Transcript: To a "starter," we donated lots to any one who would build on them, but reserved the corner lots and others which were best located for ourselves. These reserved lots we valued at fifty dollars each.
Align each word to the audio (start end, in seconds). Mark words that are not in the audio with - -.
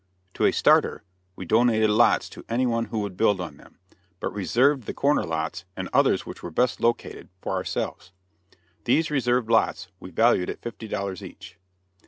To 0.33 0.45
a 0.45 0.51
"starter," 0.51 1.03
we 1.35 1.45
donated 1.45 1.91
lots 1.91 2.27
to 2.29 2.43
any 2.49 2.65
one 2.65 2.85
who 2.85 3.01
would 3.01 3.15
build 3.15 3.39
on 3.39 3.57
them, 3.57 3.77
but 4.19 4.33
reserved 4.33 4.85
the 4.85 4.95
corner 4.95 5.23
lots 5.23 5.63
and 5.77 5.89
others 5.93 6.25
which 6.25 6.41
were 6.41 6.49
best 6.49 6.81
located 6.81 7.29
for 7.39 7.53
ourselves. 7.53 8.11
These 8.85 9.11
reserved 9.11 9.51
lots 9.51 9.89
we 9.99 10.09
valued 10.09 10.49
at 10.49 10.63
fifty 10.63 10.87
dollars 10.87 11.21
each. 11.21 11.59